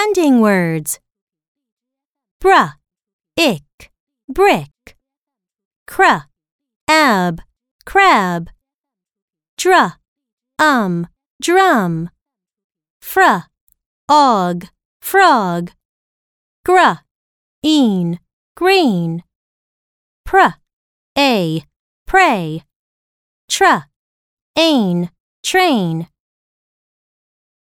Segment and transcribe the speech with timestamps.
[0.00, 0.98] Ending words.
[2.42, 2.72] Bruh,
[3.36, 3.90] ick,
[4.28, 4.96] brick.
[5.86, 6.22] Cruh,
[6.88, 7.42] ab,
[7.84, 8.48] crab.
[9.58, 9.90] Druh,
[10.58, 11.06] um,
[11.42, 12.08] drum.
[13.02, 13.44] Fruh,
[14.08, 14.68] og,
[15.02, 15.72] frog.
[16.66, 17.00] Gruh,
[17.62, 18.18] een,
[18.56, 19.22] green.
[20.24, 20.54] Pruh,
[21.18, 21.62] a,
[22.06, 22.62] pray.
[23.50, 23.82] Truh,
[24.56, 25.10] ain,
[25.42, 26.08] train.